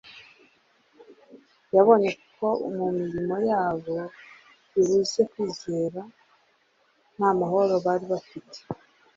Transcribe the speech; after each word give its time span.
Yabonye 1.75 2.11
ko 2.35 2.47
mu 2.75 2.87
mirimo 2.99 3.35
yabo 3.49 3.97
ibuze 4.79 5.21
kwizera 5.31 6.01
nta 7.15 7.29
mahoro 7.39 7.73
bari 7.85 8.05
bafite 8.13 8.57